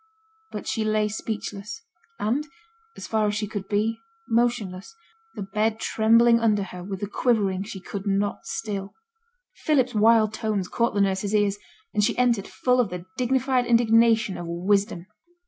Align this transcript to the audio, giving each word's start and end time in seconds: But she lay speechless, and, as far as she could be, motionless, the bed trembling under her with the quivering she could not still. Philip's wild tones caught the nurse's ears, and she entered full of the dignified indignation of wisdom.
But 0.49 0.65
she 0.67 0.83
lay 0.83 1.07
speechless, 1.09 1.79
and, 2.17 2.47
as 2.97 3.05
far 3.05 3.27
as 3.27 3.35
she 3.35 3.45
could 3.45 3.67
be, 3.67 3.99
motionless, 4.27 4.95
the 5.35 5.43
bed 5.43 5.79
trembling 5.79 6.39
under 6.39 6.63
her 6.63 6.83
with 6.83 7.01
the 7.01 7.07
quivering 7.07 7.61
she 7.65 7.79
could 7.79 8.07
not 8.07 8.47
still. 8.47 8.95
Philip's 9.57 9.93
wild 9.93 10.33
tones 10.33 10.67
caught 10.67 10.95
the 10.95 11.01
nurse's 11.01 11.35
ears, 11.35 11.59
and 11.93 12.03
she 12.03 12.17
entered 12.17 12.47
full 12.47 12.79
of 12.79 12.89
the 12.89 13.05
dignified 13.15 13.67
indignation 13.67 14.39
of 14.39 14.47
wisdom. 14.47 15.05